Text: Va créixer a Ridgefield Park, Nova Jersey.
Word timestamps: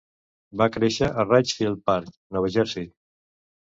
Va 0.61 0.67
créixer 0.77 1.11
a 1.11 1.27
Ridgefield 1.29 1.87
Park, 1.93 2.13
Nova 2.35 2.55
Jersey. 2.59 2.95